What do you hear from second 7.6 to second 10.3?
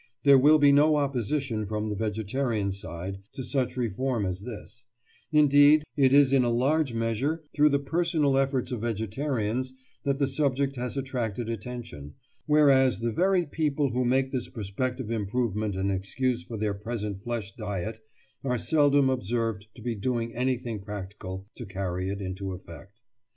the personal efforts of vegetarians that the